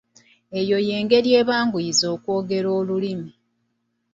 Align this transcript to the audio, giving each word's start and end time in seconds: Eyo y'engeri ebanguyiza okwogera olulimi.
Eyo 0.59 0.77
y'engeri 0.87 1.29
ebanguyiza 1.41 2.05
okwogera 2.15 2.69
olulimi. 2.79 3.31